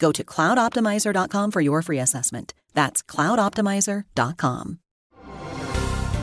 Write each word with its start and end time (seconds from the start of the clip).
Go 0.00 0.10
to 0.12 0.24
cloudoptimizer.com 0.24 1.50
for 1.50 1.60
your 1.60 1.82
free 1.82 2.00
assessment. 2.00 2.54
That's 2.74 3.02
cloudoptimizer.com. 3.04 4.78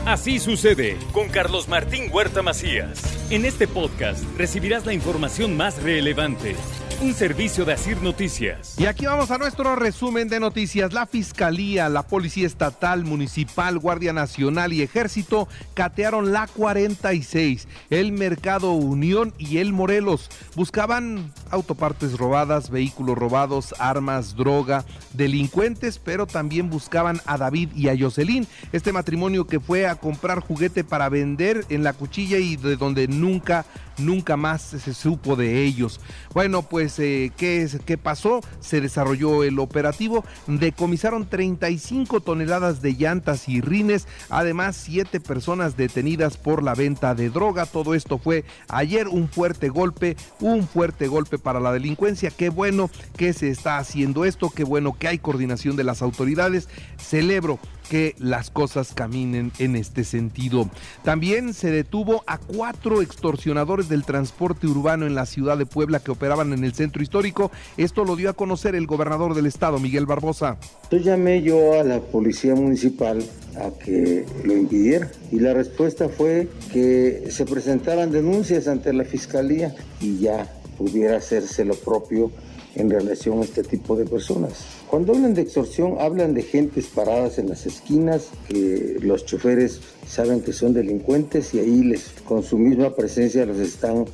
Así 0.06 0.38
sucede 0.38 0.96
con 1.12 1.28
Carlos 1.28 1.68
Martín 1.68 2.10
Huerta 2.10 2.40
Macías. 2.40 3.30
En 3.30 3.44
este 3.44 3.68
podcast 3.68 4.24
recibirás 4.38 4.86
la 4.86 4.94
información 4.94 5.54
más 5.54 5.82
relevante. 5.82 6.56
Un 7.00 7.14
servicio 7.14 7.64
de 7.64 7.74
Asir 7.74 8.02
Noticias. 8.02 8.74
Y 8.76 8.86
aquí 8.86 9.06
vamos 9.06 9.30
a 9.30 9.38
nuestro 9.38 9.76
resumen 9.76 10.28
de 10.28 10.40
noticias. 10.40 10.92
La 10.92 11.06
Fiscalía, 11.06 11.88
la 11.88 12.02
Policía 12.02 12.44
Estatal, 12.44 13.04
Municipal, 13.04 13.78
Guardia 13.78 14.12
Nacional 14.12 14.72
y 14.72 14.82
Ejército 14.82 15.46
catearon 15.74 16.32
la 16.32 16.48
46, 16.48 17.68
el 17.90 18.10
Mercado 18.10 18.72
Unión 18.72 19.32
y 19.38 19.58
el 19.58 19.72
Morelos. 19.72 20.28
Buscaban 20.56 21.32
autopartes 21.52 22.18
robadas, 22.18 22.68
vehículos 22.68 23.16
robados, 23.16 23.76
armas, 23.78 24.34
droga, 24.34 24.84
delincuentes, 25.12 26.00
pero 26.00 26.26
también 26.26 26.68
buscaban 26.68 27.20
a 27.26 27.38
David 27.38 27.68
y 27.76 27.90
a 27.90 27.96
Jocelyn, 27.96 28.48
este 28.72 28.92
matrimonio 28.92 29.46
que 29.46 29.60
fue 29.60 29.86
a 29.86 29.94
comprar 29.94 30.40
juguete 30.40 30.82
para 30.82 31.08
vender 31.08 31.64
en 31.68 31.84
la 31.84 31.92
cuchilla 31.92 32.38
y 32.38 32.56
de 32.56 32.74
donde 32.74 33.06
nunca 33.06 33.64
nunca 33.98 34.36
más 34.36 34.62
se 34.62 34.94
supo 34.94 35.36
de 35.36 35.64
ellos. 35.64 36.00
Bueno, 36.34 36.62
pues, 36.62 36.98
eh, 36.98 37.32
¿qué, 37.36 37.68
¿qué 37.84 37.98
pasó? 37.98 38.40
Se 38.60 38.80
desarrolló 38.80 39.44
el 39.44 39.58
operativo, 39.58 40.24
decomisaron 40.46 41.28
35 41.28 42.20
toneladas 42.20 42.82
de 42.82 42.94
llantas 42.94 43.48
y 43.48 43.60
rines, 43.60 44.06
además 44.28 44.76
siete 44.76 45.20
personas 45.20 45.76
detenidas 45.76 46.36
por 46.36 46.62
la 46.62 46.74
venta 46.74 47.14
de 47.14 47.30
droga. 47.30 47.66
Todo 47.66 47.94
esto 47.94 48.18
fue 48.18 48.44
ayer 48.68 49.08
un 49.08 49.28
fuerte 49.28 49.68
golpe, 49.68 50.16
un 50.40 50.66
fuerte 50.66 51.08
golpe 51.08 51.38
para 51.38 51.60
la 51.60 51.72
delincuencia. 51.72 52.30
Qué 52.30 52.48
bueno 52.48 52.90
que 53.16 53.32
se 53.32 53.50
está 53.50 53.78
haciendo 53.78 54.24
esto, 54.24 54.50
qué 54.50 54.64
bueno 54.64 54.96
que 54.98 55.08
hay 55.08 55.18
coordinación 55.18 55.76
de 55.76 55.84
las 55.84 56.02
autoridades. 56.02 56.68
Celebro 56.98 57.58
que 57.88 58.14
las 58.18 58.50
cosas 58.50 58.92
caminen 58.94 59.52
en 59.58 59.76
este 59.76 60.04
sentido. 60.04 60.70
También 61.04 61.54
se 61.54 61.70
detuvo 61.70 62.22
a 62.26 62.38
cuatro 62.38 63.02
extorsionadores 63.02 63.88
del 63.88 64.04
transporte 64.04 64.66
urbano 64.66 65.06
en 65.06 65.14
la 65.14 65.26
ciudad 65.26 65.58
de 65.58 65.66
Puebla 65.66 66.00
que 66.00 66.10
operaban 66.10 66.52
en 66.52 66.64
el 66.64 66.74
centro 66.74 67.02
histórico. 67.02 67.50
Esto 67.76 68.04
lo 68.04 68.16
dio 68.16 68.30
a 68.30 68.34
conocer 68.34 68.74
el 68.74 68.86
gobernador 68.86 69.34
del 69.34 69.46
estado, 69.46 69.78
Miguel 69.78 70.06
Barbosa. 70.06 70.58
Entonces 70.84 71.04
llamé 71.06 71.42
yo 71.42 71.80
a 71.80 71.84
la 71.84 72.00
policía 72.00 72.54
municipal 72.54 73.24
a 73.56 73.70
que 73.84 74.24
lo 74.44 74.56
impidiera 74.56 75.10
y 75.32 75.40
la 75.40 75.54
respuesta 75.54 76.08
fue 76.08 76.48
que 76.72 77.28
se 77.30 77.44
presentaran 77.44 78.10
denuncias 78.10 78.68
ante 78.68 78.92
la 78.92 79.04
fiscalía 79.04 79.74
y 80.00 80.18
ya 80.18 80.46
pudiera 80.76 81.16
hacerse 81.16 81.64
lo 81.64 81.74
propio 81.74 82.30
en 82.78 82.88
relación 82.88 83.40
a 83.40 83.42
este 83.42 83.62
tipo 83.62 83.96
de 83.96 84.06
personas. 84.06 84.64
Cuando 84.86 85.12
hablan 85.12 85.34
de 85.34 85.42
extorsión, 85.42 85.96
hablan 86.00 86.32
de 86.32 86.42
gentes 86.42 86.86
paradas 86.86 87.38
en 87.38 87.48
las 87.48 87.66
esquinas, 87.66 88.28
que 88.48 88.96
los 89.02 89.26
choferes 89.26 89.80
saben 90.06 90.40
que 90.40 90.52
son 90.52 90.72
delincuentes 90.72 91.52
y 91.54 91.58
ahí 91.58 91.82
les, 91.82 92.14
con 92.24 92.42
su 92.42 92.56
misma 92.56 92.94
presencia 92.94 93.44
los 93.44 93.58
están 93.58 94.06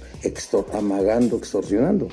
amagando, 0.73 1.37
extorsionando. 1.37 2.09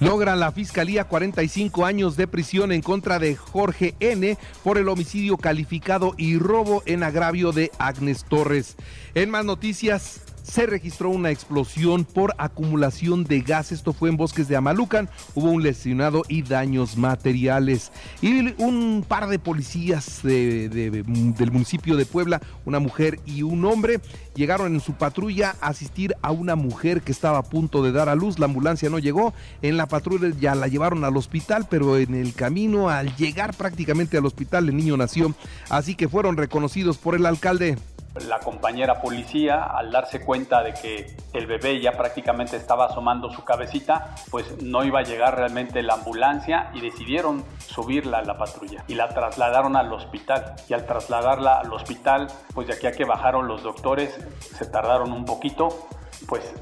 Logra 0.00 0.34
la 0.34 0.50
Fiscalía 0.50 1.04
45 1.04 1.84
años 1.84 2.16
de 2.16 2.26
prisión 2.26 2.72
en 2.72 2.82
contra 2.82 3.20
de 3.20 3.36
Jorge 3.36 3.94
N. 4.00 4.36
por 4.64 4.76
el 4.76 4.88
homicidio 4.88 5.36
calificado 5.36 6.14
y 6.16 6.36
robo 6.36 6.82
en 6.84 7.04
agravio 7.04 7.52
de 7.52 7.70
Agnes 7.78 8.24
Torres. 8.28 8.76
En 9.14 9.30
más 9.30 9.44
noticias, 9.44 10.20
se 10.44 10.66
registró 10.66 11.08
una 11.08 11.30
explosión 11.30 12.04
por 12.04 12.34
acumulación 12.38 13.24
de 13.24 13.40
gas. 13.40 13.72
Esto 13.72 13.92
fue 13.92 14.10
en 14.10 14.16
Bosques 14.16 14.46
de 14.46 14.56
Amalucan. 14.56 15.08
Hubo 15.34 15.50
un 15.50 15.62
lesionado 15.62 16.22
y 16.28 16.42
daños 16.42 16.96
materiales. 16.96 17.90
Y 18.20 18.52
un 18.62 19.04
par 19.08 19.26
de 19.28 19.38
policías 19.38 20.22
del 20.22 21.50
municipio 21.50 21.96
de 21.96 22.04
Puebla, 22.04 22.42
una 22.66 22.78
mujer 22.78 23.18
y 23.24 23.42
un 23.42 23.64
hombre, 23.64 24.00
llegaron 24.34 24.74
en 24.74 24.80
su 24.80 24.92
patrulla 24.92 25.56
a 25.60 25.68
asistir 25.68 26.14
a 26.20 26.30
una 26.30 26.56
mujer 26.56 27.00
que 27.00 27.12
estaba 27.12 27.38
a 27.38 27.42
punto 27.42 27.82
de 27.82 27.92
dar 27.92 28.10
a 28.10 28.14
luz. 28.14 28.38
La 28.38 28.44
ambulancia 28.44 28.90
no 28.90 28.98
llegó. 28.98 29.32
En 29.62 29.78
la 29.78 29.86
patrulla 29.86 30.28
ya 30.38 30.54
la 30.54 30.68
llevaron 30.68 31.04
al 31.04 31.16
hospital, 31.16 31.66
pero 31.70 31.96
en 31.96 32.14
el 32.14 32.34
camino, 32.34 32.90
al 32.90 33.16
llegar 33.16 33.54
prácticamente 33.54 34.18
al 34.18 34.26
hospital, 34.26 34.68
el 34.68 34.76
niño 34.76 34.98
nació. 34.98 35.34
Así 35.70 35.94
que 35.94 36.08
fueron 36.08 36.36
reconocidos 36.36 36.98
por 36.98 37.14
el 37.14 37.24
alcalde. 37.24 37.78
La 38.22 38.38
compañera 38.38 39.00
policía, 39.00 39.64
al 39.64 39.90
darse 39.90 40.24
cuenta 40.24 40.62
de 40.62 40.72
que 40.72 41.16
el 41.32 41.46
bebé 41.46 41.80
ya 41.80 41.92
prácticamente 41.92 42.56
estaba 42.56 42.86
asomando 42.86 43.30
su 43.30 43.42
cabecita, 43.42 44.14
pues 44.30 44.62
no 44.62 44.84
iba 44.84 45.00
a 45.00 45.02
llegar 45.02 45.36
realmente 45.36 45.82
la 45.82 45.94
ambulancia 45.94 46.70
y 46.74 46.80
decidieron 46.80 47.44
subirla 47.58 48.18
a 48.18 48.22
la 48.22 48.38
patrulla 48.38 48.84
y 48.86 48.94
la 48.94 49.08
trasladaron 49.08 49.74
al 49.74 49.92
hospital. 49.92 50.54
Y 50.68 50.74
al 50.74 50.86
trasladarla 50.86 51.58
al 51.58 51.72
hospital, 51.72 52.28
pues 52.54 52.68
de 52.68 52.74
aquí 52.74 52.86
a 52.86 52.92
que 52.92 53.04
bajaron 53.04 53.48
los 53.48 53.64
doctores, 53.64 54.16
se 54.38 54.66
tardaron 54.66 55.12
un 55.12 55.24
poquito, 55.24 55.88
pues 56.28 56.54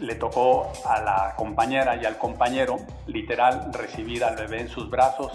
le 0.00 0.16
tocó 0.16 0.72
a 0.84 1.00
la 1.00 1.34
compañera 1.36 1.96
y 2.02 2.04
al 2.04 2.18
compañero 2.18 2.78
literal 3.06 3.72
recibir 3.72 4.24
al 4.24 4.36
bebé 4.36 4.60
en 4.60 4.68
sus 4.68 4.90
brazos 4.90 5.32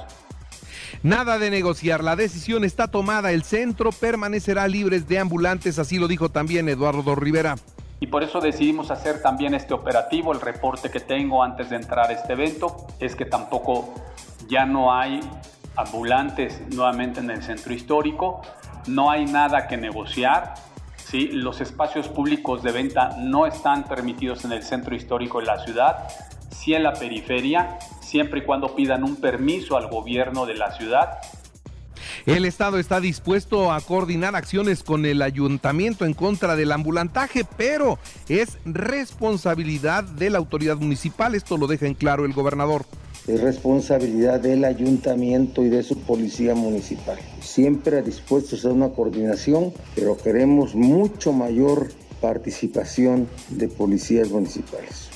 Nada 1.03 1.39
de 1.39 1.49
negociar, 1.49 2.03
la 2.03 2.15
decisión 2.15 2.63
está 2.63 2.87
tomada, 2.87 3.31
el 3.31 3.43
centro 3.43 3.91
permanecerá 3.91 4.67
libre 4.67 4.99
de 4.99 5.19
ambulantes, 5.19 5.79
así 5.79 5.97
lo 5.97 6.07
dijo 6.07 6.29
también 6.29 6.69
Eduardo 6.69 7.15
Rivera. 7.15 7.55
Y 8.01 8.07
por 8.07 8.23
eso 8.23 8.41
decidimos 8.41 8.89
hacer 8.89 9.21
también 9.21 9.53
este 9.53 9.75
operativo. 9.75 10.33
El 10.33 10.41
reporte 10.41 10.89
que 10.89 10.99
tengo 10.99 11.43
antes 11.43 11.69
de 11.69 11.75
entrar 11.75 12.09
a 12.09 12.13
este 12.13 12.33
evento 12.33 12.87
es 12.99 13.15
que 13.15 13.25
tampoco 13.25 13.93
ya 14.49 14.65
no 14.65 14.91
hay 14.91 15.19
ambulantes 15.75 16.61
nuevamente 16.73 17.19
en 17.19 17.29
el 17.29 17.43
centro 17.43 17.73
histórico, 17.73 18.41
no 18.87 19.11
hay 19.11 19.25
nada 19.25 19.67
que 19.67 19.77
negociar. 19.77 20.55
¿sí? 20.95 21.27
Los 21.27 21.61
espacios 21.61 22.07
públicos 22.07 22.63
de 22.63 22.71
venta 22.71 23.17
no 23.19 23.45
están 23.45 23.83
permitidos 23.83 24.45
en 24.45 24.53
el 24.53 24.63
centro 24.63 24.95
histórico 24.95 25.39
de 25.39 25.45
la 25.45 25.63
ciudad, 25.63 26.07
sí 26.51 26.73
en 26.73 26.83
la 26.83 26.93
periferia 26.93 27.79
siempre 28.01 28.41
y 28.41 28.43
cuando 28.43 28.75
pidan 28.75 29.03
un 29.03 29.15
permiso 29.15 29.77
al 29.77 29.89
gobierno 29.89 30.45
de 30.45 30.55
la 30.55 30.71
ciudad. 30.77 31.19
El 32.25 32.45
Estado 32.45 32.77
está 32.77 32.99
dispuesto 32.99 33.71
a 33.71 33.79
coordinar 33.81 34.35
acciones 34.35 34.83
con 34.83 35.05
el 35.05 35.21
ayuntamiento 35.21 36.05
en 36.05 36.13
contra 36.13 36.55
del 36.55 36.71
ambulantaje, 36.71 37.45
pero 37.57 37.97
es 38.29 38.57
responsabilidad 38.65 40.03
de 40.03 40.29
la 40.29 40.37
autoridad 40.37 40.77
municipal. 40.77 41.35
Esto 41.35 41.57
lo 41.57 41.67
deja 41.67 41.87
en 41.87 41.93
claro 41.93 42.25
el 42.25 42.33
gobernador. 42.33 42.85
Es 43.27 43.39
responsabilidad 43.39 44.39
del 44.39 44.65
ayuntamiento 44.65 45.63
y 45.63 45.69
de 45.69 45.83
su 45.83 45.97
policía 46.01 46.53
municipal. 46.53 47.17
Siempre 47.39 48.01
dispuestos 48.01 48.65
a 48.65 48.69
una 48.69 48.89
coordinación, 48.89 49.73
pero 49.95 50.17
queremos 50.17 50.75
mucho 50.75 51.31
mayor 51.31 51.91
participación 52.19 53.27
de 53.49 53.67
policías 53.67 54.29
municipales. 54.29 55.09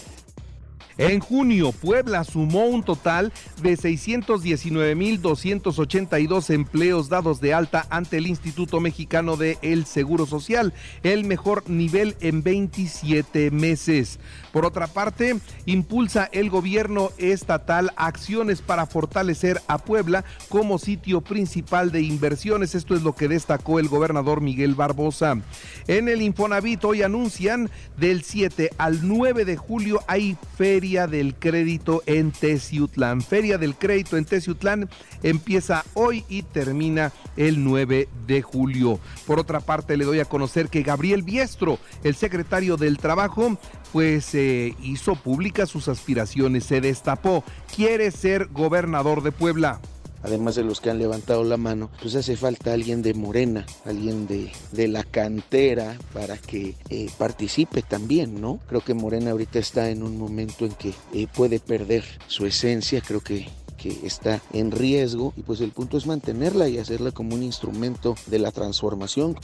En 0.98 1.20
junio, 1.20 1.74
Puebla 1.74 2.24
sumó 2.24 2.68
un 2.68 2.82
total 2.82 3.34
de 3.62 3.78
619.282 3.78 6.54
empleos 6.54 7.10
dados 7.10 7.42
de 7.42 7.54
alta 7.54 7.86
ante 7.90 8.16
el 8.16 8.28
Instituto 8.28 8.80
Mexicano 8.80 9.36
de 9.36 9.58
el 9.62 9.86
Seguro 9.86 10.26
Social, 10.26 10.74
el 11.04 11.26
mejor 11.26 11.70
nivel 11.70 12.16
en 12.22 12.44
27 12.44 13.52
meses. 13.52 14.22
Por 14.54 14.66
otra 14.66 14.88
parte, 14.88 15.38
impulsa 15.66 16.30
el 16.32 16.50
gobierno 16.50 17.10
estatal 17.18 17.92
acciones 17.98 18.62
para 18.62 18.86
fortalecer 18.86 19.60
a 19.68 19.80
Puebla 19.80 20.24
como 20.48 20.80
sitio 20.80 21.20
principal 21.20 21.92
de 21.92 22.04
inversiones. 22.04 22.74
Esto 22.74 22.96
es 22.96 23.04
lo 23.04 23.14
que 23.14 23.28
destacó 23.28 23.80
el 23.80 23.90
gobernador 23.90 24.40
Miguel 24.40 24.76
Barbosa. 24.76 25.42
En 25.88 26.08
el 26.08 26.22
Infonavit 26.22 26.86
hoy 26.86 27.02
anuncian 27.02 27.70
del 27.98 28.24
7 28.24 28.70
al 28.78 29.06
9 29.06 29.44
de 29.44 29.58
julio 29.58 30.00
hay 30.08 30.38
Feria 30.58 30.85
del 30.86 31.34
Crédito 31.34 32.04
en 32.06 32.32
Teciutlán. 32.32 33.22
Feria 33.22 33.58
del 33.58 33.74
Crédito 33.74 34.18
en 34.18 34.26
Teciutlán 34.26 34.88
empieza 35.24 35.84
hoy 35.96 36.24
y 36.30 36.44
termina 36.44 37.12
el 37.38 37.64
9 37.64 38.08
de 38.28 38.42
julio. 38.44 39.00
Por 39.26 39.40
otra 39.40 39.62
parte, 39.62 39.98
le 39.98 40.06
doy 40.06 40.20
a 40.20 40.26
conocer 40.26 40.70
que 40.70 40.84
Gabriel 40.84 41.24
Biestro, 41.24 41.80
el 42.04 42.14
secretario 42.14 42.78
del 42.78 43.00
Trabajo, 43.00 43.58
pues 43.92 44.36
eh, 44.36 44.76
hizo 44.84 45.16
públicas 45.16 45.70
sus 45.70 45.88
aspiraciones, 45.88 46.66
se 46.66 46.82
destapó, 46.82 47.44
quiere 47.76 48.12
ser 48.12 48.46
gobernador 48.54 49.24
de 49.24 49.32
Puebla 49.32 49.82
además 50.26 50.56
de 50.56 50.64
los 50.64 50.82
que 50.82 50.90
han 50.90 51.00
levantado 51.00 51.44
la 51.44 51.58
mano, 51.58 51.90
pues 52.02 52.16
hace 52.16 52.36
falta 52.36 52.74
alguien 52.74 53.02
de 53.02 53.14
Morena, 53.14 53.66
alguien 53.86 54.28
de, 54.28 54.52
de 54.72 54.88
la 54.88 55.04
cantera 55.04 55.98
para 56.14 56.38
que 56.38 56.76
eh, 56.90 57.10
participe 57.18 57.82
también, 57.84 58.42
¿no? 58.42 58.60
Creo 58.68 58.82
que 58.82 58.94
Morena 58.94 59.32
ahorita 59.32 59.60
está 59.60 59.90
en 59.90 60.04
un 60.04 60.18
momento 60.18 60.66
en 60.66 60.74
que 60.74 60.94
eh, 61.14 61.28
puede 61.34 61.60
perder 61.60 62.04
su 62.28 62.46
esencia, 62.46 63.02
creo 63.02 63.22
que 63.22 63.48
que 63.78 64.08
está 64.08 64.42
en 64.54 64.72
riesgo 64.72 65.34
y 65.36 65.42
pues 65.42 65.62
el 65.62 65.72
punto 65.72 65.98
es 65.98 66.08
mantenerla 66.08 66.68
y 66.70 66.80
hacerla 66.80 67.12
como 67.12 67.36
un 67.36 67.44
instrumento 67.44 68.16
de 68.26 68.40
la 68.40 68.52
transformación. 68.52 69.36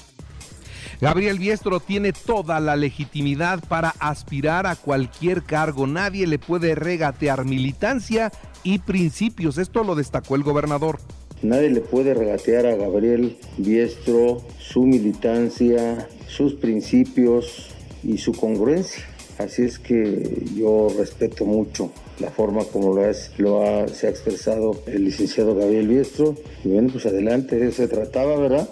Gabriel 1.02 1.40
Biestro 1.40 1.80
tiene 1.80 2.14
toda 2.14 2.60
la 2.60 2.76
legitimidad 2.76 3.64
para 3.68 3.96
aspirar 3.98 4.68
a 4.68 4.76
cualquier 4.76 5.42
cargo. 5.42 5.88
Nadie 5.88 6.28
le 6.28 6.38
puede 6.38 6.76
regatear 6.76 7.44
militancia 7.44 8.32
y 8.64 8.78
principios. 8.78 9.58
Esto 9.58 9.84
lo 9.84 9.96
destacó 9.96 10.36
el 10.36 10.44
gobernador. 10.44 11.00
Nadie 11.42 11.72
le 11.72 11.82
puede 11.82 12.14
regatear 12.14 12.68
a 12.68 12.76
Gabriel 12.76 13.36
Biestro 13.58 14.44
su 14.60 14.84
militancia, 14.84 16.08
sus 16.28 16.54
principios 16.54 17.72
y 18.04 18.20
su 18.20 18.34
congruencia. 18.34 19.04
Así 19.40 19.64
es 19.64 19.80
que 19.80 20.46
yo 20.56 20.90
respeto 20.96 21.46
mucho 21.46 21.92
la 22.20 22.30
forma 22.30 22.64
como 22.66 22.94
lo, 22.94 23.64
ha, 23.64 23.88
se 23.88 24.06
ha 24.06 24.10
expresado 24.12 24.84
el 24.86 25.06
licenciado 25.06 25.56
Gabriel 25.56 25.88
Biestro. 25.88 26.36
Y 26.64 26.70
bueno, 26.70 26.90
pues 26.92 27.08
adelante, 27.08 27.56
de 27.56 27.70
eso 27.70 27.78
se 27.78 27.88
trataba, 27.88 28.36
¿verdad? 28.36 28.70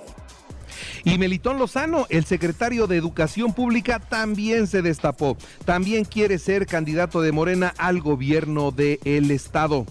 Y 1.09 1.17
Melitón 1.17 1.57
Lozano, 1.57 2.05
el 2.09 2.23
secretario 2.25 2.85
de 2.85 2.95
Educación 2.95 3.53
Pública, 3.53 3.97
también 3.97 4.67
se 4.67 4.83
destapó. 4.83 5.37
También 5.65 6.05
quiere 6.05 6.37
ser 6.37 6.67
candidato 6.67 7.21
de 7.21 7.31
Morena 7.31 7.73
al 7.79 7.99
gobierno 7.99 8.69
del 8.69 8.99
el 9.03 9.31
Estado. 9.31 9.87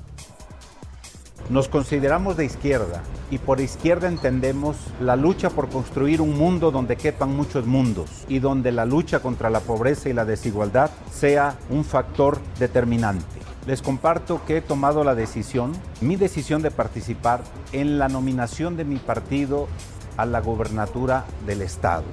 Nos 1.50 1.68
consideramos 1.68 2.36
de 2.36 2.44
izquierda 2.44 3.02
y 3.32 3.38
por 3.38 3.60
izquierda 3.60 4.06
entendemos 4.06 4.76
la 5.00 5.16
lucha 5.16 5.50
por 5.50 5.68
construir 5.68 6.20
un 6.20 6.38
mundo 6.38 6.70
donde 6.70 6.94
quepan 6.94 7.34
muchos 7.34 7.66
mundos 7.66 8.08
y 8.28 8.38
donde 8.38 8.70
la 8.70 8.84
lucha 8.84 9.18
contra 9.18 9.50
la 9.50 9.58
pobreza 9.58 10.08
y 10.08 10.12
la 10.12 10.24
desigualdad 10.24 10.90
sea 11.10 11.58
un 11.68 11.84
factor 11.84 12.38
determinante. 12.60 13.24
Les 13.66 13.82
comparto 13.82 14.40
que 14.46 14.58
he 14.58 14.60
tomado 14.60 15.02
la 15.02 15.16
decisión, 15.16 15.72
mi 16.00 16.14
decisión 16.14 16.62
de 16.62 16.70
participar 16.70 17.42
en 17.72 17.98
la 17.98 18.08
nominación 18.08 18.76
de 18.76 18.84
mi 18.84 18.96
partido 18.96 19.66
a 20.18 20.26
la 20.26 20.40
gobernatura 20.40 21.24
del 21.46 21.62
estado. 21.62 22.04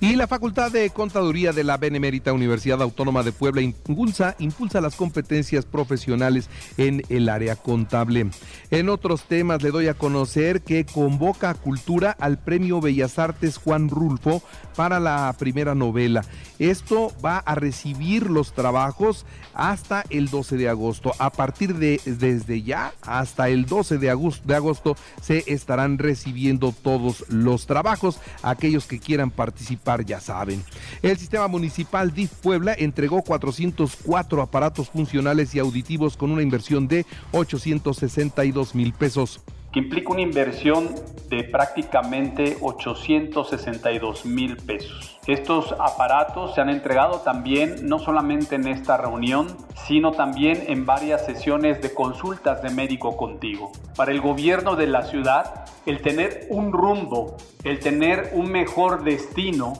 Y 0.00 0.14
la 0.14 0.28
Facultad 0.28 0.70
de 0.70 0.90
Contaduría 0.90 1.52
de 1.52 1.64
la 1.64 1.76
Benemérita 1.76 2.32
Universidad 2.32 2.80
Autónoma 2.80 3.24
de 3.24 3.32
Puebla 3.32 3.62
impulsa, 3.62 4.36
impulsa 4.38 4.80
las 4.80 4.94
competencias 4.94 5.64
profesionales 5.64 6.48
en 6.76 7.02
el 7.08 7.28
área 7.28 7.56
contable. 7.56 8.30
En 8.70 8.90
otros 8.90 9.24
temas 9.24 9.60
le 9.60 9.72
doy 9.72 9.88
a 9.88 9.94
conocer 9.94 10.62
que 10.62 10.86
convoca 10.86 11.50
a 11.50 11.54
Cultura 11.54 12.12
al 12.12 12.38
Premio 12.38 12.80
Bellas 12.80 13.18
Artes 13.18 13.56
Juan 13.56 13.88
Rulfo 13.88 14.40
para 14.76 15.00
la 15.00 15.34
primera 15.36 15.74
novela. 15.74 16.24
Esto 16.60 17.12
va 17.24 17.38
a 17.38 17.56
recibir 17.56 18.30
los 18.30 18.52
trabajos 18.52 19.26
hasta 19.52 20.04
el 20.10 20.28
12 20.30 20.58
de 20.58 20.68
agosto. 20.68 21.12
A 21.18 21.30
partir 21.30 21.74
de 21.74 22.00
desde 22.04 22.62
ya 22.62 22.94
hasta 23.02 23.48
el 23.48 23.66
12 23.66 23.98
de 23.98 24.08
de 24.08 24.54
agosto 24.54 24.96
se 25.20 25.42
estarán 25.48 25.98
recibiendo 25.98 26.72
todos 26.72 27.24
los 27.30 27.66
trabajos. 27.66 28.20
Aquellos 28.42 28.86
que 28.86 29.00
quieran 29.00 29.32
participar 29.32 29.87
ya 30.04 30.20
saben. 30.20 30.62
El 31.02 31.16
sistema 31.16 31.48
municipal 31.48 32.12
DIF 32.12 32.32
Puebla 32.42 32.74
entregó 32.76 33.22
404 33.22 34.42
aparatos 34.42 34.90
funcionales 34.90 35.54
y 35.54 35.58
auditivos 35.58 36.16
con 36.16 36.30
una 36.30 36.42
inversión 36.42 36.88
de 36.88 37.06
862 37.32 38.74
mil 38.74 38.92
pesos 38.92 39.40
implica 39.78 40.12
una 40.12 40.22
inversión 40.22 40.94
de 41.28 41.44
prácticamente 41.44 42.56
862 42.60 44.24
mil 44.24 44.56
pesos. 44.56 45.18
Estos 45.26 45.74
aparatos 45.78 46.54
se 46.54 46.62
han 46.62 46.70
entregado 46.70 47.20
también 47.20 47.86
no 47.86 47.98
solamente 47.98 48.54
en 48.54 48.66
esta 48.66 48.96
reunión, 48.96 49.46
sino 49.86 50.12
también 50.12 50.64
en 50.68 50.86
varias 50.86 51.26
sesiones 51.26 51.82
de 51.82 51.92
consultas 51.92 52.62
de 52.62 52.70
médico 52.70 53.16
contigo. 53.16 53.72
Para 53.94 54.12
el 54.12 54.22
gobierno 54.22 54.74
de 54.74 54.86
la 54.86 55.02
ciudad, 55.02 55.66
el 55.84 56.00
tener 56.00 56.46
un 56.48 56.72
rumbo, 56.72 57.36
el 57.62 57.78
tener 57.78 58.30
un 58.32 58.50
mejor 58.50 59.04
destino, 59.04 59.74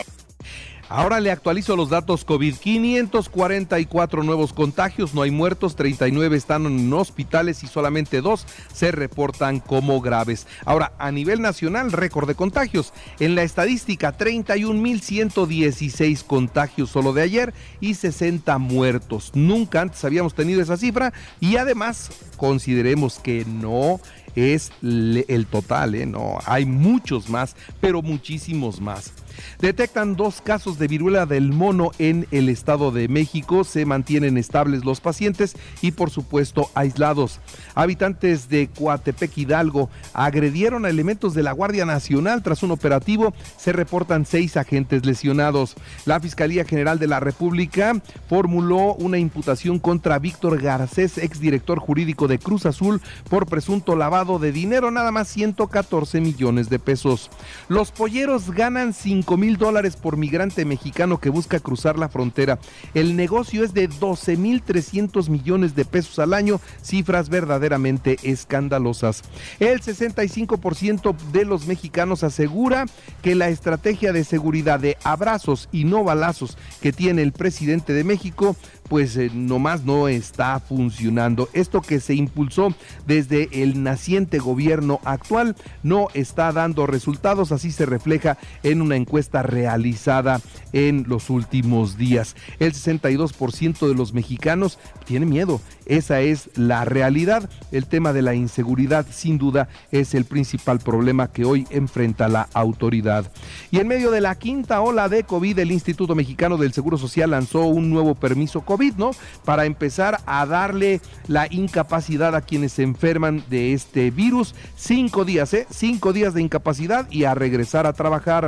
Ahora 0.96 1.20
le 1.20 1.32
actualizo 1.32 1.76
los 1.76 1.90
datos 1.90 2.24
COVID. 2.24 2.58
544 2.58 4.22
nuevos 4.22 4.54
contagios, 4.54 5.16
no 5.16 5.24
hay 5.24 5.32
muertos, 5.32 5.76
39 5.76 6.38
están 6.38 6.68
en 6.68 6.94
hospitales 6.94 7.64
y 7.64 7.68
solamente 7.68 8.22
dos 8.22 8.46
se 8.72 8.92
reportan 8.92 9.60
como 9.60 10.02
graves. 10.02 10.46
Ahora, 10.66 10.94
a 11.00 11.12
nivel 11.12 11.42
nacional, 11.42 11.92
récord 11.92 12.28
de 12.28 12.36
contagios. 12.36 12.94
En 13.20 13.34
la 13.34 13.42
estadística, 13.42 14.16
31.116 14.16 16.24
contagios 16.28 16.92
solo 16.92 17.12
de 17.12 17.24
ayer 17.24 17.56
y 17.82 17.96
60 17.96 18.56
muertos. 18.60 19.32
Nunca 19.34 19.82
antes 19.82 20.06
habíamos 20.06 20.36
tenido 20.36 20.62
esa 20.62 20.78
cifra 20.78 21.12
y 21.40 21.58
además 21.58 22.12
consideremos 22.38 23.18
que 23.18 23.46
no 23.46 24.00
es 24.36 24.72
el 24.82 25.46
total, 25.50 25.96
¿eh? 25.96 26.06
no, 26.06 26.40
hay 26.46 26.66
muchos 26.66 27.30
más, 27.30 27.56
pero 27.80 28.02
muchísimos 28.02 28.82
más. 28.82 29.14
Detectan 29.60 30.16
dos 30.16 30.42
casos 30.42 30.78
de 30.78 30.88
viruela 30.88 31.26
del 31.26 31.52
mono 31.52 31.92
en 31.98 32.28
el 32.32 32.50
Estado 32.50 32.92
de 32.92 33.08
México. 33.08 33.64
Se 33.64 33.86
mantienen 33.86 34.38
estables 34.38 34.86
los 34.86 35.02
pacientes 35.02 35.56
y 35.82 35.92
por 35.92 36.10
supuesto 36.10 36.70
aislados. 36.76 37.40
Habitantes 37.76 38.50
de 38.50 38.68
Coatepec 38.68 39.38
Hidalgo 39.38 39.90
agredieron 40.14 40.86
a 40.86 40.90
elementos 40.90 41.34
de 41.34 41.44
la 41.44 41.52
Guardia 41.52 41.86
Nacional 41.86 42.44
tras 42.44 42.64
un 42.64 42.72
operativo. 42.72 43.34
Se 43.58 43.72
reportan 43.72 44.26
seis 44.26 44.58
agentes 44.58 45.06
lesionados. 45.06 45.76
La 46.06 46.20
Fiscalía 46.20 46.66
General 46.66 47.00
de 47.00 47.08
la 47.08 47.20
República 47.20 48.02
formuló 48.30 48.94
una 48.96 49.18
imputación 49.18 49.80
contra 49.80 50.20
Víctor 50.20 50.62
Garcés, 50.62 51.18
exdirector 51.18 51.80
jurídico 51.80 52.28
de 52.28 52.40
Cruz 52.40 52.66
Azul, 52.66 53.02
por 53.30 53.48
presunto 53.48 53.96
lavado 53.96 54.23
de 54.24 54.54
dinero, 54.54 54.90
nada 54.90 55.12
más 55.12 55.28
114 55.28 56.22
millones 56.22 56.70
de 56.70 56.80
pesos. 56.80 57.30
Los 57.68 57.92
polleros 57.92 58.52
ganan 58.52 58.94
5 58.94 59.36
mil 59.36 59.58
dólares 59.58 59.98
por 59.98 60.16
migrante 60.16 60.64
mexicano 60.64 61.20
que 61.20 61.30
busca 61.30 61.60
cruzar 61.60 62.00
la 62.00 62.08
frontera. 62.08 62.58
El 62.94 63.18
negocio 63.18 63.66
es 63.66 63.74
de 63.74 63.90
12 63.90 64.38
mil 64.38 64.62
300 64.62 65.28
millones 65.28 65.76
de 65.76 65.84
pesos 65.84 66.20
al 66.20 66.34
año, 66.34 66.62
cifras 66.82 67.28
verdaderamente 67.28 68.18
escandalosas. 68.24 69.24
El 69.60 69.82
65% 69.82 71.16
de 71.34 71.44
los 71.44 71.68
mexicanos 71.68 72.24
asegura 72.24 72.86
que 73.22 73.36
la 73.36 73.50
estrategia 73.50 74.14
de 74.14 74.24
seguridad 74.24 74.80
de 74.80 74.98
abrazos 75.04 75.68
y 75.74 75.84
no 75.84 76.06
balazos 76.06 76.58
que 76.82 76.94
tiene 76.94 77.24
el 77.24 77.34
presidente 77.34 77.92
de 77.92 78.06
México 78.06 78.56
pues 78.94 79.18
eh, 79.18 79.32
nomás 79.34 79.86
no 79.86 80.08
está 80.08 80.60
funcionando. 80.60 81.50
Esto 81.54 81.82
que 81.82 82.00
se 82.00 82.14
impulsó 82.14 82.76
desde 83.08 83.50
el 83.64 83.82
naciente 83.82 84.13
gobierno 84.40 85.00
actual 85.04 85.56
no 85.82 86.08
está 86.14 86.52
dando 86.52 86.86
resultados, 86.86 87.52
así 87.52 87.72
se 87.72 87.86
refleja 87.86 88.38
en 88.64 88.82
una 88.82 88.96
encuesta 88.96 89.44
realizada 89.44 90.42
en 90.72 91.06
los 91.08 91.30
últimos 91.30 91.98
días. 91.98 92.36
El 92.60 92.74
62% 92.74 93.88
de 93.88 93.96
los 93.96 94.14
mexicanos 94.14 94.80
tiene 95.06 95.26
miedo, 95.26 95.62
esa 95.86 96.22
es 96.22 96.50
la 96.56 96.86
realidad. 96.86 97.50
El 97.72 97.88
tema 97.88 98.14
de 98.14 98.22
la 98.22 98.36
inseguridad 98.36 99.06
sin 99.10 99.38
duda 99.38 99.68
es 99.92 100.14
el 100.14 100.26
principal 100.26 100.80
problema 100.80 101.32
que 101.32 101.46
hoy 101.46 101.68
enfrenta 101.70 102.28
la 102.28 102.48
autoridad. 102.54 103.30
Y 103.72 103.80
en 103.80 103.88
medio 103.88 104.12
de 104.12 104.22
la 104.22 104.36
quinta 104.36 104.82
ola 104.82 105.10
de 105.10 105.24
COVID, 105.24 105.60
el 105.60 105.72
Instituto 105.72 106.16
Mexicano 106.16 106.58
del 106.58 106.74
Seguro 106.74 106.98
Social 106.98 107.32
lanzó 107.32 107.66
un 107.66 107.90
nuevo 107.90 108.16
permiso 108.16 108.62
COVID, 108.62 108.94
¿no? 108.96 109.12
Para 109.44 109.66
empezar 109.66 110.22
a 110.26 110.46
darle 110.46 111.02
la 111.28 111.48
incapacidad 111.50 112.36
a 112.36 112.42
quienes 112.42 112.74
se 112.74 112.84
enferman 112.84 113.44
de 113.50 113.74
este 113.74 114.12
virus. 114.12 114.56
Cinco 114.76 115.26
días, 115.26 115.54
¿eh? 115.54 115.68
Cinco 115.70 116.14
días 116.14 116.34
de 116.34 116.42
incapacidad 116.42 117.10
y 117.12 117.26
a 117.26 117.36
regresar 117.36 117.88
a 117.88 117.94
trabajar. 117.94 118.48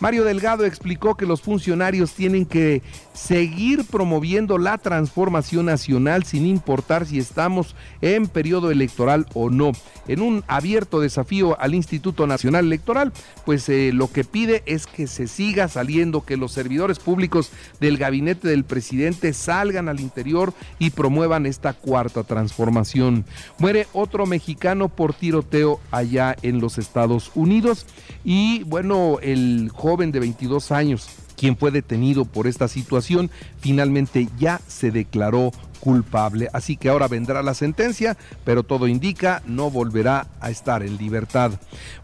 Mario 0.00 0.24
Delgado 0.24 0.64
explicó 0.64 1.16
que 1.16 1.26
los 1.26 1.40
funcionarios 1.40 2.12
tienen 2.12 2.44
que 2.46 2.82
seguir 3.12 3.84
promoviendo 3.84 4.58
la 4.58 4.78
transformación 4.78 5.66
nacional 5.66 6.24
sin 6.24 6.46
importar 6.46 6.73
si 7.06 7.18
estamos 7.18 7.74
en 8.00 8.26
periodo 8.26 8.70
electoral 8.70 9.26
o 9.34 9.50
no. 9.50 9.72
En 10.06 10.20
un 10.20 10.44
abierto 10.48 11.00
desafío 11.00 11.58
al 11.60 11.74
Instituto 11.74 12.26
Nacional 12.26 12.66
Electoral, 12.66 13.12
pues 13.44 13.68
eh, 13.68 13.90
lo 13.92 14.10
que 14.10 14.24
pide 14.24 14.62
es 14.66 14.86
que 14.86 15.06
se 15.06 15.26
siga 15.28 15.68
saliendo, 15.68 16.24
que 16.24 16.36
los 16.36 16.52
servidores 16.52 16.98
públicos 16.98 17.50
del 17.80 17.96
gabinete 17.96 18.48
del 18.48 18.64
presidente 18.64 19.32
salgan 19.32 19.88
al 19.88 20.00
interior 20.00 20.52
y 20.78 20.90
promuevan 20.90 21.46
esta 21.46 21.72
cuarta 21.72 22.22
transformación. 22.24 23.24
Muere 23.58 23.86
otro 23.92 24.26
mexicano 24.26 24.88
por 24.88 25.14
tiroteo 25.14 25.80
allá 25.90 26.36
en 26.42 26.60
los 26.60 26.78
Estados 26.78 27.30
Unidos 27.34 27.86
y 28.24 28.62
bueno, 28.64 29.18
el 29.22 29.70
joven 29.72 30.12
de 30.12 30.20
22 30.20 30.72
años 30.72 31.08
quien 31.36 31.56
fue 31.56 31.70
detenido 31.70 32.24
por 32.24 32.46
esta 32.46 32.68
situación, 32.68 33.30
finalmente 33.58 34.28
ya 34.38 34.60
se 34.66 34.90
declaró 34.90 35.52
culpable. 35.84 36.48
Así 36.54 36.78
que 36.78 36.88
ahora 36.88 37.08
vendrá 37.08 37.42
la 37.42 37.52
sentencia, 37.52 38.16
pero 38.42 38.62
todo 38.62 38.88
indica 38.88 39.42
no 39.46 39.70
volverá 39.70 40.26
a 40.40 40.48
estar 40.48 40.82
en 40.82 40.96
libertad. 40.96 41.52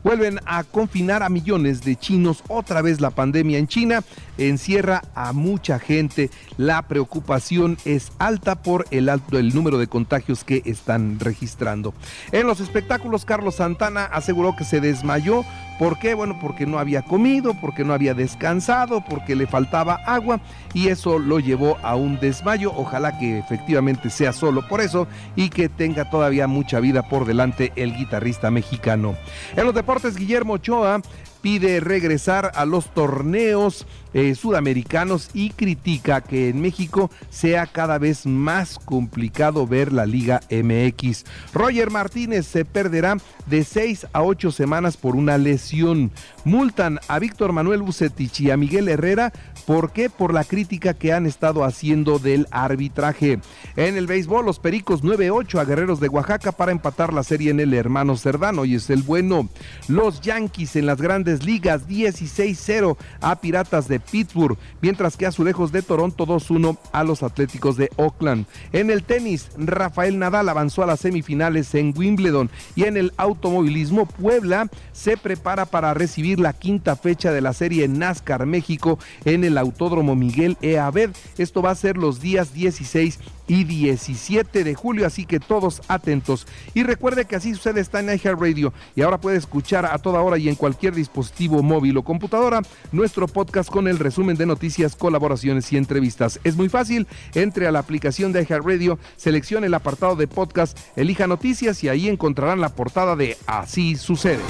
Vuelven 0.05 0.39
a 0.45 0.65
confinar 0.65 1.23
a 1.23 1.31
millones 1.31 1.83
de 1.83 1.97
chinos. 1.97 2.45
Otra 2.49 2.83
vez 2.83 3.01
la 3.01 3.09
pandemia 3.09 3.57
en 3.57 3.69
China 3.69 4.05
encierra 4.37 5.01
a 5.15 5.33
mucha 5.33 5.79
gente. 5.79 6.31
La 6.59 6.83
preocupación 6.83 7.79
es 7.87 8.13
alta 8.19 8.63
por 8.63 8.85
el 8.91 9.09
alto 9.09 9.39
el 9.39 9.55
número 9.55 9.79
de 9.79 9.87
contagios 9.87 10.45
que 10.45 10.61
están 10.67 11.19
registrando. 11.19 11.95
En 12.33 12.47
los 12.47 12.61
espectáculos, 12.61 13.25
Carlos 13.25 13.55
Santana 13.55 14.05
aseguró 14.05 14.57
que 14.57 14.65
se 14.65 14.83
desmayó 14.83 15.43
¿Por 15.81 15.99
qué? 15.99 16.13
Bueno, 16.13 16.37
porque 16.39 16.67
no 16.67 16.79
había 16.79 17.01
comido, 17.01 17.55
porque 17.55 17.85
no 17.85 17.95
había 17.95 18.13
descansado, 18.13 19.03
porque 19.03 19.35
le 19.35 19.47
faltaba 19.47 19.95
agua 20.05 20.39
y 20.75 20.89
eso 20.89 21.19
lo 21.19 21.41
llevó 21.41 21.79
a 21.83 21.97
un 21.97 22.21
desmayo. 22.21 22.71
Ojalá 22.77 23.19
que 23.19 23.39
efectivamente 23.39 23.70
sea 24.11 24.33
solo 24.33 24.67
por 24.67 24.81
eso 24.81 25.07
y 25.37 25.49
que 25.49 25.69
tenga 25.69 26.11
todavía 26.11 26.47
mucha 26.47 26.81
vida 26.81 27.09
por 27.09 27.25
delante 27.25 27.73
el 27.77 27.95
guitarrista 27.97 28.51
mexicano. 28.51 29.17
En 29.57 29.65
los 29.65 29.75
deportes, 29.75 30.17
Guillermo 30.17 30.55
Ochoa 30.55 31.01
pide 31.41 31.81
regresar 31.81 32.53
a 32.55 32.65
los 32.65 32.93
torneos 32.93 33.87
eh, 34.13 34.35
sudamericanos 34.35 35.31
y 35.35 35.51
critica 35.51 36.21
que 36.21 36.49
en 36.49 36.61
México 36.61 37.11
sea 37.31 37.67
cada 37.67 37.97
vez 37.99 38.27
más 38.27 38.79
complicado 38.79 39.69
ver 39.69 39.93
la 39.93 40.05
Liga 40.05 40.41
MX. 40.51 41.25
Roger 41.55 41.91
Martínez 41.91 42.47
se 42.47 42.65
perderá 42.65 43.19
de 43.47 43.63
seis 43.63 44.07
a 44.13 44.23
ocho 44.23 44.51
semanas 44.51 44.97
por 44.97 45.15
una 45.15 45.39
lesión. 45.39 46.11
Multan 46.45 46.99
a 47.07 47.19
Víctor 47.21 47.53
Manuel 47.53 47.83
Bucetich 47.83 48.41
y 48.41 48.51
a 48.51 48.57
Miguel 48.57 48.89
Herrera. 48.89 49.33
¿Por 49.65 49.93
qué? 49.93 50.11
Por 50.11 50.35
la 50.35 50.43
crítica 50.43 50.95
que 50.95 51.13
han 51.13 51.27
estado 51.27 51.63
haciendo 51.63 52.19
del 52.19 52.49
arbitraje. 52.51 53.39
En 53.77 53.97
el 53.97 54.09
béisbol, 54.09 54.45
los 54.45 54.59
Pericos 54.59 55.05
9-8 55.05 55.61
a 55.61 55.65
Guerreros 55.65 56.01
de 56.01 56.09
Oaxaca 56.09 56.51
para 56.51 56.73
empatar 56.73 57.13
la 57.13 57.23
serie 57.23 57.53
en 57.53 57.61
el 57.61 57.75
hermano 57.75 58.17
Cerdano 58.17 58.65
y 58.65 58.75
es 58.75 58.91
el 58.91 59.03
bueno. 59.03 59.49
Los 59.87 60.21
Yankees 60.21 60.75
en 60.75 60.87
las 60.87 61.01
grandes 61.01 61.30
ligas 61.45 61.89
16-0 61.89 62.97
a 63.21 63.41
Piratas 63.41 63.89
de 63.89 64.01
Pittsburgh, 64.01 64.59
mientras 64.81 65.17
que 65.17 65.27
Azulejos 65.27 65.73
de 65.73 65.83
Toronto 65.83 66.27
2-1 66.27 66.79
a 66.93 67.05
los 67.05 67.23
Atléticos 67.23 67.77
de 67.77 67.91
Oakland. 67.97 68.47
En 68.73 68.91
el 68.91 69.05
tenis, 69.05 69.49
Rafael 69.57 70.19
Nadal 70.19 70.49
avanzó 70.49 70.83
a 70.83 70.87
las 70.87 71.01
semifinales 71.01 71.75
en 71.75 71.95
Wimbledon 71.97 72.51
y 72.75 72.85
en 72.85 72.97
el 72.97 73.13
automovilismo, 73.17 74.07
Puebla 74.07 74.69
se 74.93 75.17
prepara 75.17 75.67
para 75.67 75.95
recibir 75.95 76.41
la 76.41 76.53
quinta 76.53 76.97
fecha 76.97 77.33
de 77.33 77.41
la 77.41 77.53
serie 77.53 77.89
NASCAR 77.89 78.47
México 78.47 78.99
en 79.25 79.45
el 79.45 79.59
Autódromo 79.59 80.17
Miguel 80.17 80.57
E. 80.61 80.79
Abed. 80.79 81.11
Esto 81.39 81.63
va 81.63 81.71
a 81.71 81.75
ser 81.75 81.97
los 81.97 82.21
días 82.21 82.53
16 82.53 83.19
y 83.51 83.65
17 83.65 84.63
de 84.63 84.75
julio, 84.77 85.05
así 85.05 85.27
que 85.27 85.41
todos 85.41 85.83
atentos. 85.89 86.47
Y 86.73 86.85
recuerde 86.85 87.25
que 87.25 87.35
así 87.35 87.53
sucede 87.53 87.81
está 87.81 87.99
en 87.99 88.07
Radio 88.39 88.73
y 88.95 89.03
ahora 89.03 89.21
puede 89.21 89.39
escuchar 89.39 89.85
a 89.87 89.99
toda 89.99 90.21
hora 90.21 90.39
y 90.39 90.49
en 90.49 90.55
cualquier 90.55 90.95
dispositivo 90.95 91.61
móvil 91.61 91.97
o 91.97 92.05
computadora 92.05 92.63
nuestro 92.93 93.27
podcast 93.27 93.69
con 93.69 93.89
el 93.89 93.99
resumen 93.99 94.37
de 94.37 94.47
noticias, 94.47 94.95
colaboraciones 94.95 95.73
y 95.73 95.77
entrevistas. 95.77 96.39
Es 96.45 96.55
muy 96.55 96.69
fácil, 96.69 97.09
entre 97.35 97.67
a 97.67 97.73
la 97.73 97.81
aplicación 97.81 98.33
de 98.33 98.45
Radio, 98.45 99.01
seleccione 99.17 99.67
el 99.67 99.75
apartado 99.75 100.15
de 100.15 100.29
podcast, 100.29 100.79
elija 100.95 101.27
noticias 101.27 101.83
y 101.83 101.89
ahí 101.89 102.09
encontrarán 102.09 102.61
la 102.61 102.69
portada 102.69 103.17
de 103.17 103.37
Así 103.47 103.97
sucede. 103.97 104.43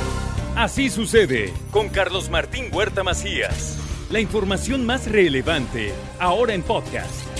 Así 0.56 0.90
sucede 0.90 1.54
con 1.70 1.88
Carlos 1.88 2.28
Martín 2.28 2.66
Huerta 2.70 3.02
Macías. 3.02 3.78
La 4.10 4.20
información 4.20 4.84
más 4.84 5.10
relevante 5.10 5.94
ahora 6.18 6.52
en 6.52 6.62
podcast. 6.62 7.39